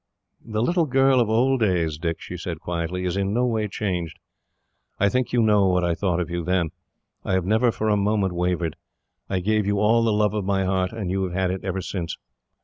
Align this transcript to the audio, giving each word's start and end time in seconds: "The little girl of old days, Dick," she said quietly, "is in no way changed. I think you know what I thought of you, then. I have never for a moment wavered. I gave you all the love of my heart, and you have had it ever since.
"The 0.43 0.63
little 0.63 0.87
girl 0.87 1.19
of 1.19 1.29
old 1.29 1.59
days, 1.59 1.99
Dick," 1.99 2.19
she 2.19 2.35
said 2.35 2.59
quietly, 2.59 3.05
"is 3.05 3.15
in 3.15 3.35
no 3.35 3.45
way 3.45 3.67
changed. 3.67 4.17
I 4.99 5.09
think 5.09 5.31
you 5.31 5.43
know 5.43 5.67
what 5.67 5.83
I 5.83 5.93
thought 5.93 6.19
of 6.19 6.27
you, 6.27 6.43
then. 6.43 6.71
I 7.23 7.33
have 7.33 7.45
never 7.45 7.69
for 7.71 7.87
a 7.87 7.95
moment 7.97 8.33
wavered. 8.33 8.77
I 9.29 9.41
gave 9.41 9.67
you 9.67 9.77
all 9.79 10.03
the 10.03 10.11
love 10.11 10.33
of 10.33 10.43
my 10.43 10.65
heart, 10.65 10.91
and 10.91 11.11
you 11.11 11.21
have 11.25 11.33
had 11.33 11.51
it 11.51 11.63
ever 11.63 11.81
since. 11.81 12.17